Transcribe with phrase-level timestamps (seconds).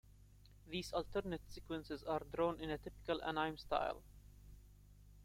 [0.67, 4.01] These alternate sequences are drawn in a typical anime style.